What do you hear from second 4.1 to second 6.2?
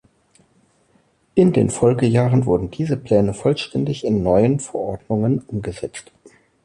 neuen Verordnungen umgesetzt.